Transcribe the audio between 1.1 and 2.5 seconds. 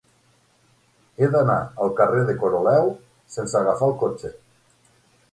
He d'anar al carrer de